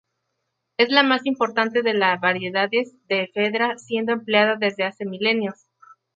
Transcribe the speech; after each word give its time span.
Es 0.77 0.89
la 0.89 1.03
más 1.03 1.27
importante 1.27 1.83
de 1.83 1.93
la 1.93 2.17
variedades 2.17 2.91
de 3.07 3.21
efedra 3.21 3.77
siendo 3.77 4.13
empleada 4.13 4.55
desde 4.55 4.83
hace 4.83 5.05
milenios. 5.05 5.67